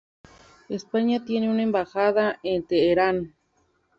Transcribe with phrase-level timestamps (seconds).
[0.67, 3.35] España tiene una embajada en Teherán.